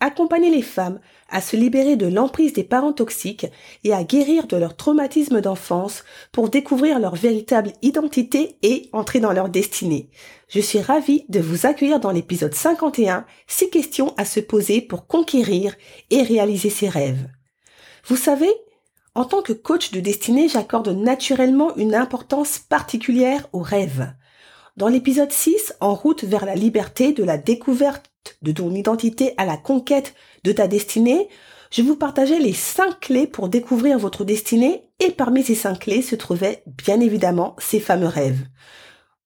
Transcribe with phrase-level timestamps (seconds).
[0.00, 1.00] Accompagner les femmes
[1.30, 3.46] à se libérer de l'emprise des parents toxiques
[3.84, 9.32] et à guérir de leur traumatisme d'enfance pour découvrir leur véritable identité et entrer dans
[9.32, 10.10] leur destinée.
[10.48, 15.06] Je suis ravie de vous accueillir dans l'épisode 51, six questions à se poser pour
[15.06, 15.74] conquérir
[16.10, 17.28] et réaliser ses rêves.
[18.06, 18.52] Vous savez,
[19.14, 24.12] en tant que coach de destinée, j'accorde naturellement une importance particulière aux rêves.
[24.76, 28.10] Dans l'épisode 6, En route vers la liberté, de la découverte
[28.42, 30.14] de ton identité à la conquête
[30.44, 31.28] de ta destinée,
[31.70, 36.02] je vous partageais les cinq clés pour découvrir votre destinée et parmi ces cinq clés
[36.02, 38.46] se trouvaient bien évidemment ces fameux rêves.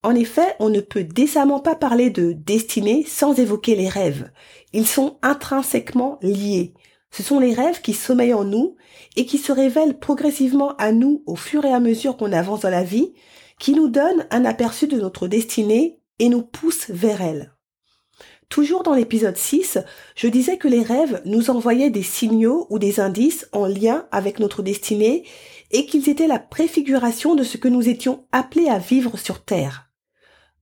[0.03, 4.31] En effet, on ne peut décemment pas parler de destinée sans évoquer les rêves.
[4.73, 6.73] Ils sont intrinsèquement liés.
[7.11, 8.77] Ce sont les rêves qui sommeillent en nous
[9.17, 12.70] et qui se révèlent progressivement à nous au fur et à mesure qu'on avance dans
[12.70, 13.12] la vie,
[13.58, 17.53] qui nous donne un aperçu de notre destinée et nous pousse vers elle.
[18.49, 19.79] Toujours dans l'épisode 6,
[20.17, 24.41] je disais que les rêves nous envoyaient des signaux ou des indices en lien avec
[24.41, 25.25] notre destinée
[25.71, 29.91] et qu'ils étaient la préfiguration de ce que nous étions appelés à vivre sur Terre.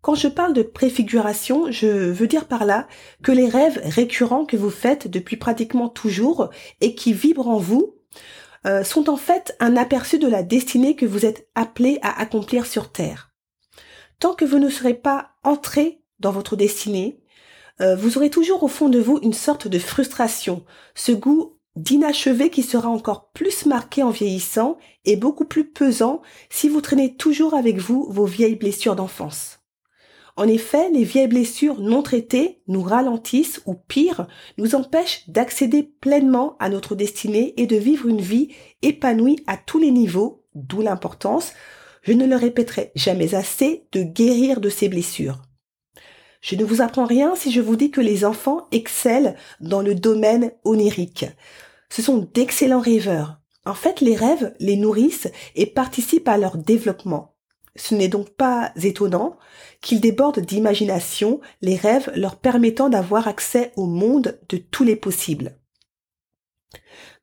[0.00, 2.88] Quand je parle de préfiguration, je veux dire par là
[3.22, 7.94] que les rêves récurrents que vous faites depuis pratiquement toujours et qui vibrent en vous
[8.66, 12.66] euh, sont en fait un aperçu de la destinée que vous êtes appelé à accomplir
[12.66, 13.32] sur Terre.
[14.18, 17.20] Tant que vous ne serez pas entré dans votre destinée,
[17.80, 22.48] euh, vous aurez toujours au fond de vous une sorte de frustration, ce goût d'inachevé
[22.48, 27.54] qui sera encore plus marqué en vieillissant et beaucoup plus pesant si vous traînez toujours
[27.54, 29.60] avec vous vos vieilles blessures d'enfance.
[30.38, 34.26] En effet, les vieilles blessures non traitées nous ralentissent ou pire,
[34.58, 38.48] nous empêchent d'accéder pleinement à notre destinée et de vivre une vie
[38.82, 41.52] épanouie à tous les niveaux, d'où l'importance,
[42.02, 45.45] je ne le répéterai jamais assez, de guérir de ces blessures.
[46.46, 49.96] Je ne vous apprends rien si je vous dis que les enfants excellent dans le
[49.96, 51.26] domaine onirique.
[51.90, 53.40] Ce sont d'excellents rêveurs.
[53.64, 55.26] En fait, les rêves les nourrissent
[55.56, 57.34] et participent à leur développement.
[57.74, 59.38] Ce n'est donc pas étonnant
[59.80, 65.58] qu'ils débordent d'imagination, les rêves leur permettant d'avoir accès au monde de tous les possibles.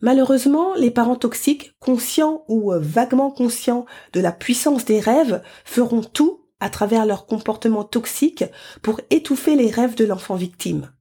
[0.01, 6.01] Malheureusement, les parents toxiques, conscients ou euh, vaguement conscients de la puissance des rêves, feront
[6.01, 8.45] tout à travers leur comportement toxique
[8.81, 10.93] pour étouffer les rêves de l'enfant victime.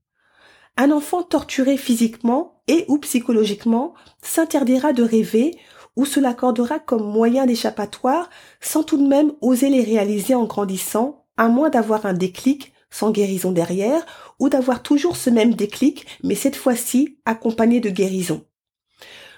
[0.75, 5.57] Un enfant torturé physiquement et ou psychologiquement s'interdira de rêver
[5.95, 8.29] ou se l'accordera comme moyen d'échappatoire
[8.59, 13.11] sans tout de même oser les réaliser en grandissant, à moins d'avoir un déclic sans
[13.11, 14.05] guérison derrière,
[14.39, 18.45] ou d'avoir toujours ce même déclic, mais cette fois-ci accompagné de guérison.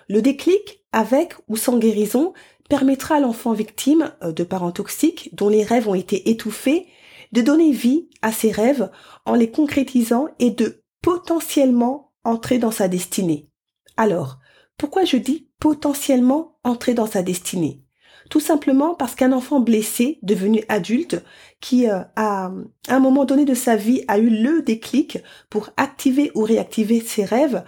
[0.10, 2.34] Le déclic, avec ou sans guérison,
[2.70, 6.88] permettra à l'enfant victime euh, de parents toxiques dont les rêves ont été étouffés
[7.32, 8.90] de donner vie à ses rêves
[9.26, 13.50] en les concrétisant et de potentiellement entrer dans sa destinée.
[13.98, 14.40] Alors,
[14.78, 17.82] pourquoi je dis potentiellement entrer dans sa destinée?
[18.30, 21.24] Tout simplement parce qu'un enfant blessé, devenu adulte,
[21.62, 22.52] qui euh, à
[22.88, 27.24] un moment donné de sa vie a eu le déclic pour activer ou réactiver ses
[27.24, 27.64] rêves,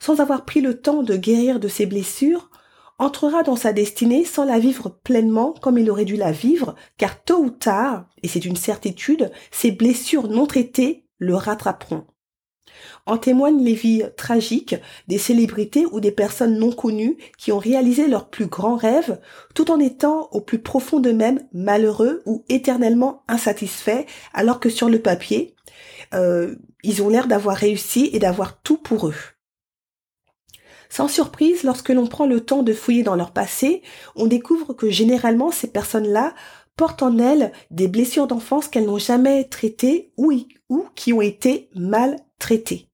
[0.00, 2.47] sans avoir pris le temps de guérir de ses blessures,
[2.98, 7.22] entrera dans sa destinée sans la vivre pleinement comme il aurait dû la vivre, car
[7.22, 12.04] tôt ou tard, et c'est une certitude, ses blessures non traitées le rattraperont.
[13.06, 14.76] En témoignent les vies tragiques
[15.08, 19.18] des célébrités ou des personnes non connues qui ont réalisé leurs plus grands rêves
[19.54, 24.04] tout en étant au plus profond d'eux-mêmes malheureux ou éternellement insatisfaits
[24.34, 25.54] alors que sur le papier,
[26.14, 29.14] euh, ils ont l'air d'avoir réussi et d'avoir tout pour eux.
[30.88, 33.82] Sans surprise, lorsque l'on prend le temps de fouiller dans leur passé,
[34.16, 36.34] on découvre que généralement ces personnes-là
[36.76, 40.44] portent en elles des blessures d'enfance qu'elles n'ont jamais traitées ou,
[40.94, 42.88] qui ont été mal traitées.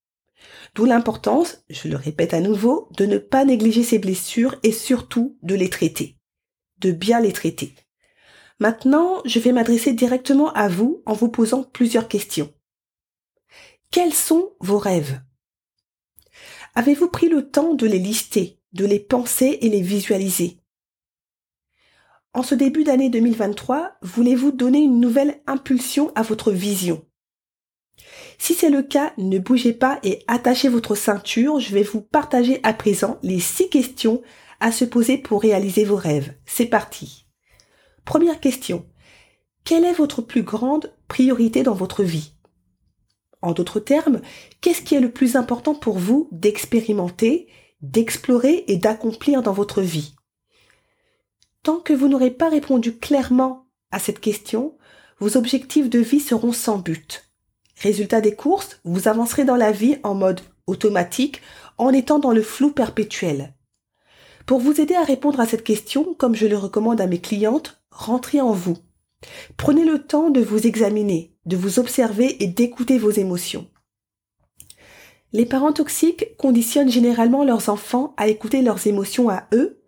[0.74, 5.36] D'où l'importance, je le répète à nouveau, de ne pas négliger ces blessures et surtout
[5.42, 6.16] de les traiter.
[6.78, 7.74] De bien les traiter.
[8.58, 12.52] Maintenant, je vais m'adresser directement à vous en vous posant plusieurs questions.
[13.90, 15.20] Quels sont vos rêves?
[16.76, 20.58] Avez-vous pris le temps de les lister, de les penser et les visualiser?
[22.32, 27.06] En ce début d'année 2023, voulez-vous donner une nouvelle impulsion à votre vision?
[28.38, 31.60] Si c'est le cas, ne bougez pas et attachez votre ceinture.
[31.60, 34.20] Je vais vous partager à présent les six questions
[34.58, 36.34] à se poser pour réaliser vos rêves.
[36.44, 37.26] C'est parti.
[38.04, 38.84] Première question.
[39.62, 42.33] Quelle est votre plus grande priorité dans votre vie?
[43.44, 44.22] En d'autres termes,
[44.62, 47.46] qu'est-ce qui est le plus important pour vous d'expérimenter,
[47.82, 50.14] d'explorer et d'accomplir dans votre vie?
[51.62, 54.78] Tant que vous n'aurez pas répondu clairement à cette question,
[55.18, 57.30] vos objectifs de vie seront sans but.
[57.76, 61.42] Résultat des courses, vous avancerez dans la vie en mode automatique
[61.76, 63.52] en étant dans le flou perpétuel.
[64.46, 67.78] Pour vous aider à répondre à cette question, comme je le recommande à mes clientes,
[67.90, 68.78] rentrez en vous.
[69.56, 73.68] Prenez le temps de vous examiner, de vous observer et d'écouter vos émotions.
[75.32, 79.80] Les parents toxiques conditionnent généralement leurs enfants à écouter leurs émotions à eux,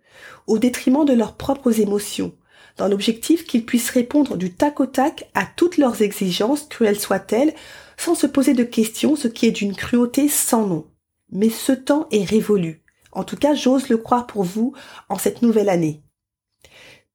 [0.46, 2.32] au détriment de leurs propres émotions,
[2.76, 7.54] dans l'objectif qu'ils puissent répondre du tac au tac à toutes leurs exigences, cruelles soient-elles,
[7.96, 10.86] sans se poser de questions, ce qui est d'une cruauté sans nom.
[11.30, 12.82] Mais ce temps est révolu.
[13.12, 14.74] En tout cas, j'ose le croire pour vous
[15.08, 16.02] en cette nouvelle année.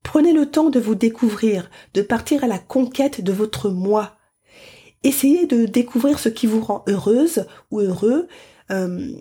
[0.03, 4.17] Prenez le temps de vous découvrir, de partir à la conquête de votre moi.
[5.03, 8.27] Essayez de découvrir ce qui vous rend heureuse ou heureux.
[8.71, 9.11] Euh,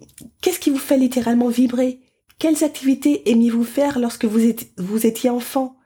[0.40, 2.00] qu'est-ce qui vous fait littéralement vibrer?
[2.38, 4.40] Quelles activités aimiez-vous faire lorsque vous,
[4.78, 5.76] vous étiez enfant?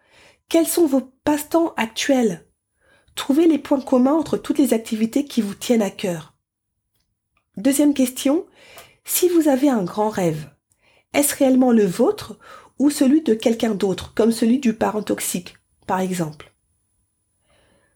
[0.48, 2.46] Quels sont vos passe-temps actuels?
[3.14, 6.34] Trouvez les points communs entre toutes les activités qui vous tiennent à cœur.
[7.56, 8.46] Deuxième question,
[9.04, 10.50] si vous avez un grand rêve,
[11.12, 12.38] est-ce réellement le vôtre
[12.78, 15.56] ou celui de quelqu'un d'autre, comme celui du parent toxique,
[15.86, 16.52] par exemple.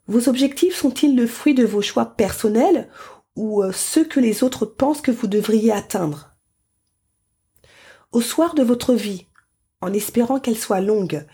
[0.07, 2.89] Vos objectifs sont-ils le fruit de vos choix personnels
[3.37, 6.35] ou euh, ceux que les autres pensent que vous devriez atteindre?
[8.11, 9.27] Au soir de votre vie,
[9.83, 11.27] en espérant qu'elle soit longue,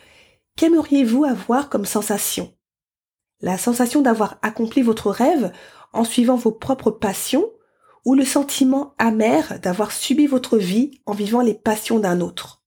[0.56, 2.52] qu'aimeriez-vous avoir comme sensation?
[3.40, 5.52] La sensation d'avoir accompli votre rêve
[5.92, 7.48] en suivant vos propres passions
[8.04, 12.63] ou le sentiment amer d'avoir subi votre vie en vivant les passions d'un autre?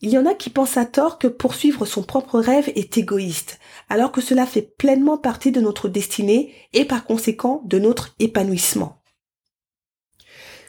[0.00, 3.58] Il y en a qui pensent à tort que poursuivre son propre rêve est égoïste,
[3.88, 9.02] alors que cela fait pleinement partie de notre destinée et par conséquent de notre épanouissement.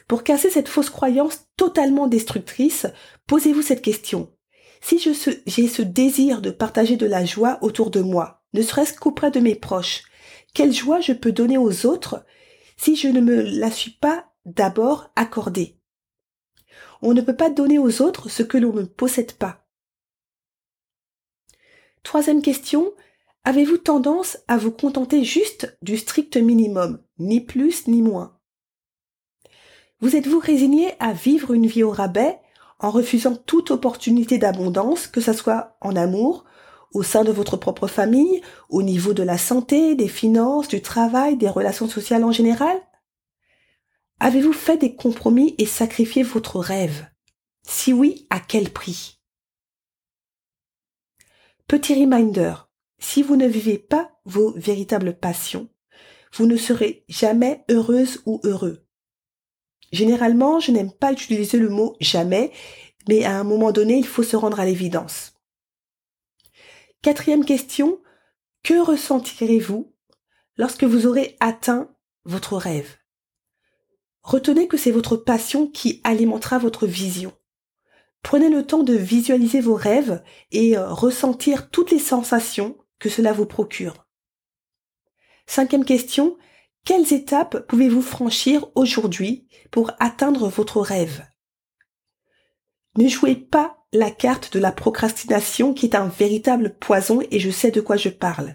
[0.08, 2.88] Pour casser cette fausse croyance totalement destructrice,
[3.28, 4.32] posez-vous cette question.
[4.80, 9.30] Si j'ai ce désir de partager de la joie autour de moi, ne serait-ce qu'auprès
[9.30, 10.02] de mes proches,
[10.54, 12.24] quelle joie je peux donner aux autres
[12.76, 15.79] si je ne me la suis pas d'abord accordée?
[17.02, 19.66] On ne peut pas donner aux autres ce que l'on ne possède pas.
[22.02, 22.92] Troisième question,
[23.44, 28.38] avez-vous tendance à vous contenter juste du strict minimum, ni plus ni moins?
[30.00, 32.38] Vous êtes-vous résigné à vivre une vie au rabais
[32.78, 36.44] en refusant toute opportunité d'abondance, que ce soit en amour,
[36.92, 41.36] au sein de votre propre famille, au niveau de la santé, des finances, du travail,
[41.36, 42.76] des relations sociales en général?
[44.22, 47.08] Avez-vous fait des compromis et sacrifié votre rêve?
[47.66, 49.18] Si oui, à quel prix?
[51.66, 52.54] Petit reminder,
[52.98, 55.70] si vous ne vivez pas vos véritables passions,
[56.34, 58.86] vous ne serez jamais heureuse ou heureux.
[59.90, 62.52] Généralement, je n'aime pas utiliser le mot jamais,
[63.08, 65.32] mais à un moment donné, il faut se rendre à l'évidence.
[67.00, 68.02] Quatrième question,
[68.62, 69.94] que ressentirez-vous
[70.58, 71.96] lorsque vous aurez atteint
[72.26, 72.99] votre rêve?
[74.30, 77.32] Retenez que c'est votre passion qui alimentera votre vision.
[78.22, 80.22] Prenez le temps de visualiser vos rêves
[80.52, 84.06] et euh, ressentir toutes les sensations que cela vous procure.
[85.48, 86.38] Cinquième question,
[86.84, 91.26] quelles étapes pouvez-vous franchir aujourd'hui pour atteindre votre rêve?
[92.98, 97.50] Ne jouez pas la carte de la procrastination qui est un véritable poison et je
[97.50, 98.54] sais de quoi je parle.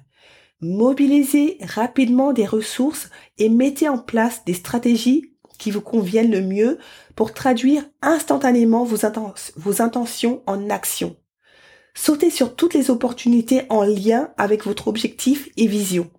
[0.62, 6.78] Mobilisez rapidement des ressources et mettez en place des stratégies qui vous conviennent le mieux
[7.16, 9.06] pour traduire instantanément vos,
[9.82, 11.16] intentions en action.
[11.94, 16.12] Sautez sur toutes les opportunités en lien avec votre objectif et vision.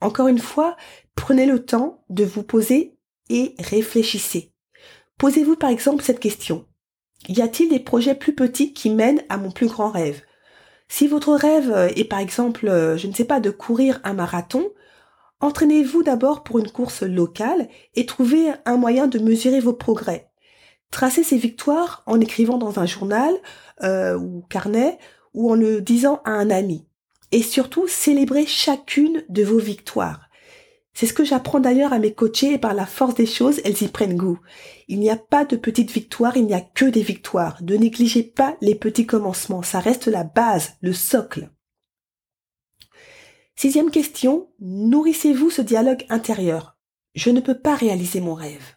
[0.00, 0.76] Encore une fois,
[1.14, 2.96] prenez le temps de vous poser
[3.28, 4.52] et réfléchissez.
[5.18, 6.66] Posez-vous par exemple cette question.
[7.28, 10.22] Y a-t-il des projets plus petits qui mènent à mon plus grand rêve?
[10.88, 14.72] Si votre rêve est par exemple, euh, je ne sais pas, de courir un marathon,
[15.40, 20.30] entraînez-vous d'abord pour une course locale et trouvez un moyen de mesurer vos progrès.
[20.90, 23.34] Tracez ces victoires en écrivant dans un journal
[23.82, 24.98] euh, ou carnet
[25.34, 26.86] ou en le disant à un ami.
[27.32, 30.30] Et surtout, célébrez chacune de vos victoires.
[30.92, 33.82] C'est ce que j'apprends d'ailleurs à mes coachés et par la force des choses, elles
[33.82, 34.40] y prennent goût.
[34.88, 37.58] Il n'y a pas de petites victoires, il n'y a que des victoires.
[37.62, 41.50] Ne négligez pas les petits commencements, ça reste la base, le socle.
[43.60, 46.78] Sixième question, nourrissez-vous ce dialogue intérieur
[47.14, 48.76] Je ne peux pas réaliser mon rêve.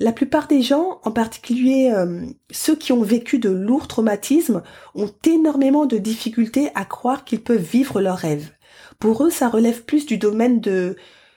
[0.00, 4.64] La plupart des gens, en particulier euh, ceux qui ont vécu de lourds traumatismes,
[4.96, 8.50] ont énormément de difficultés à croire qu'ils peuvent vivre leurs rêves.
[8.98, 10.96] Pour eux, ça relève plus du domaine de,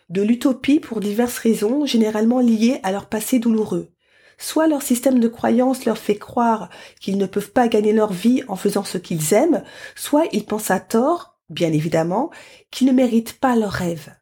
[0.09, 3.91] de l'utopie pour diverses raisons, généralement liées à leur passé douloureux.
[4.39, 6.69] Soit leur système de croyance leur fait croire
[6.99, 9.61] qu'ils ne peuvent pas gagner leur vie en faisant ce qu'ils aiment,
[9.93, 12.29] soit ils pensent à tort, bien évidemment,
[12.71, 14.13] qu'ils ne méritent pas leurs rêves.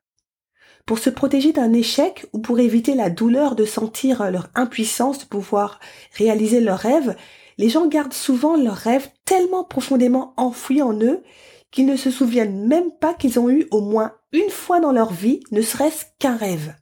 [0.85, 5.25] Pour se protéger d'un échec ou pour éviter la douleur de sentir leur impuissance de
[5.25, 5.79] pouvoir
[6.15, 7.15] réaliser leurs rêves,
[7.57, 11.23] les gens gardent souvent leurs rêves tellement profondément enfouis en eux
[11.71, 15.11] qu'ils ne se souviennent même pas qu'ils ont eu au moins une fois dans leur
[15.11, 16.75] vie, ne serait-ce qu'un rêve.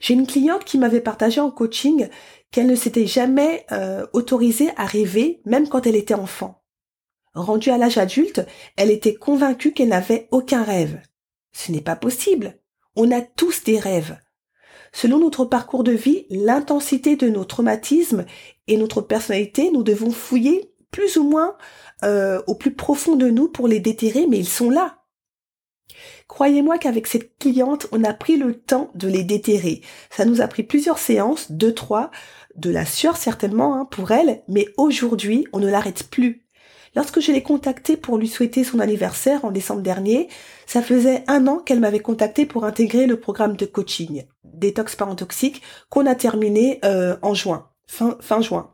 [0.00, 2.08] J'ai une cliente qui m'avait partagé en coaching
[2.50, 6.61] qu'elle ne s'était jamais euh, autorisée à rêver, même quand elle était enfant.
[7.34, 8.46] Rendue à l'âge adulte,
[8.76, 11.00] elle était convaincue qu'elle n'avait aucun rêve.
[11.52, 12.58] Ce n'est pas possible.
[12.94, 14.18] On a tous des rêves.
[14.92, 18.26] Selon notre parcours de vie, l'intensité de nos traumatismes
[18.66, 21.56] et notre personnalité, nous devons fouiller plus ou moins
[22.04, 24.98] euh, au plus profond de nous pour les déterrer, mais ils sont là.
[26.28, 29.82] Croyez-moi qu'avec cette cliente, on a pris le temps de les déterrer.
[30.10, 32.10] Ça nous a pris plusieurs séances, deux, trois,
[32.54, 36.41] de la sueur certainement hein, pour elle, mais aujourd'hui, on ne l'arrête plus.
[36.94, 40.28] Lorsque je l'ai contactée pour lui souhaiter son anniversaire en décembre dernier,
[40.66, 44.24] ça faisait un an qu'elle m'avait contacté pour intégrer le programme de coaching
[44.62, 48.72] détox parent toxique qu'on a terminé euh, en juin, fin, juin.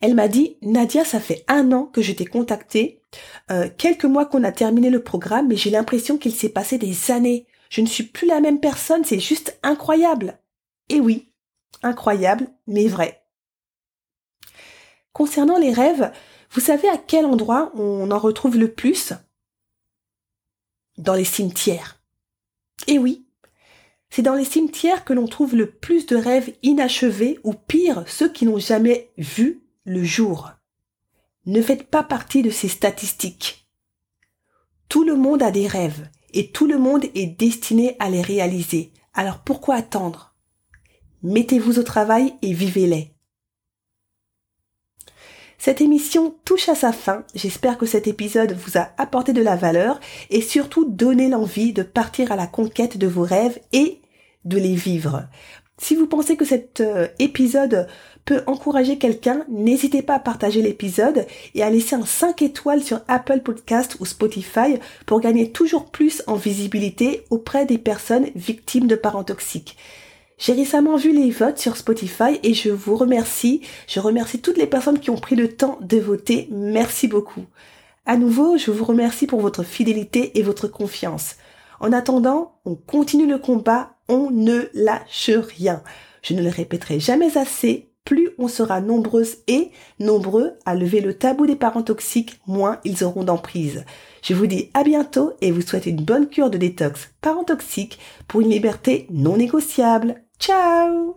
[0.00, 3.02] Elle m'a dit, Nadia, ça fait un an que je t'ai contacté,
[3.50, 7.10] euh, quelques mois qu'on a terminé le programme, mais j'ai l'impression qu'il s'est passé des
[7.10, 7.46] années.
[7.68, 10.38] Je ne suis plus la même personne, c'est juste incroyable.
[10.88, 11.30] Et oui,
[11.82, 13.22] incroyable, mais vrai.
[15.12, 16.10] Concernant les rêves,
[16.50, 19.12] vous savez à quel endroit on en retrouve le plus?
[20.98, 22.02] Dans les cimetières.
[22.86, 23.24] Et oui,
[24.10, 28.30] c'est dans les cimetières que l'on trouve le plus de rêves inachevés ou pire, ceux
[28.30, 30.50] qui n'ont jamais vu le jour.
[31.46, 33.68] Ne faites pas partie de ces statistiques.
[34.88, 38.92] Tout le monde a des rêves et tout le monde est destiné à les réaliser.
[39.14, 40.34] Alors pourquoi attendre?
[41.22, 43.14] Mettez-vous au travail et vivez-les.
[45.62, 47.22] Cette émission touche à sa fin.
[47.34, 50.00] J'espère que cet épisode vous a apporté de la valeur
[50.30, 54.00] et surtout donné l'envie de partir à la conquête de vos rêves et
[54.46, 55.24] de les vivre.
[55.76, 57.88] Si vous pensez que cet euh, épisode
[58.24, 63.02] peut encourager quelqu'un, n'hésitez pas à partager l'épisode et à laisser un 5 étoiles sur
[63.06, 68.96] Apple Podcast ou Spotify pour gagner toujours plus en visibilité auprès des personnes victimes de
[68.96, 69.76] parents toxiques.
[70.40, 73.60] J'ai récemment vu les votes sur Spotify et je vous remercie.
[73.86, 76.48] Je remercie toutes les personnes qui ont pris le temps de voter.
[76.50, 77.44] Merci beaucoup.
[78.06, 81.36] À nouveau, je vous remercie pour votre fidélité et votre confiance.
[81.78, 85.82] En attendant, on continue le combat, on ne lâche rien.
[86.22, 91.12] Je ne le répéterai jamais assez, plus on sera nombreuses et nombreux à lever le
[91.12, 93.84] tabou des parents toxiques, moins ils auront d'emprise.
[94.22, 97.98] Je vous dis à bientôt et vous souhaite une bonne cure de détox parents toxiques
[98.26, 100.22] pour une liberté non négociable.
[100.40, 101.16] Ciao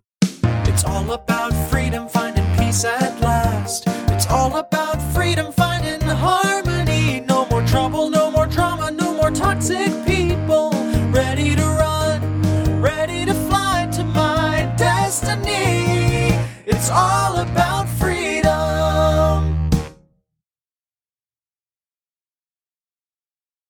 [0.65, 3.85] It's all about freedom, finding peace at last.
[4.11, 7.21] It's all about freedom, finding harmony.
[7.21, 10.71] No more trouble, no more drama, no more toxic people.
[11.09, 16.37] Ready to run, ready to fly to my destiny.
[16.65, 17.37] It's all